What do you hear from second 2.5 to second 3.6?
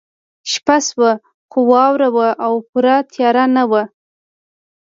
پوره تیاره